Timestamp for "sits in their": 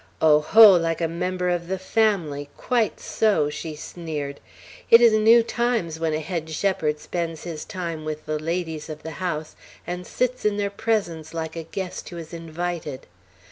10.07-10.71